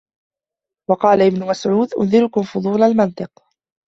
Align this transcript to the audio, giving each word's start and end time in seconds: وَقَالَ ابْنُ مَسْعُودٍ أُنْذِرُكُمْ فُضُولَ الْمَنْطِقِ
وَقَالَ 0.89 1.21
ابْنُ 1.21 1.47
مَسْعُودٍ 1.47 1.87
أُنْذِرُكُمْ 2.01 2.41
فُضُولَ 2.43 2.83
الْمَنْطِقِ 2.83 3.43